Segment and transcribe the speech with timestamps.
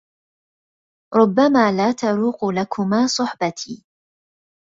[1.15, 3.83] ربّما لا تروق لكما صُحبتي.